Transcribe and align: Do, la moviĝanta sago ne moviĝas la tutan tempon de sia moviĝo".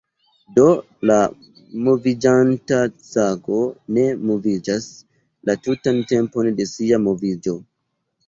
Do, 0.53 0.63
la 1.09 1.17
moviĝanta 1.87 2.79
sago 3.09 3.59
ne 3.97 4.07
moviĝas 4.31 4.87
la 5.49 5.57
tutan 5.67 6.01
tempon 6.13 6.49
de 6.61 6.67
sia 6.73 6.99
moviĝo". 7.07 7.57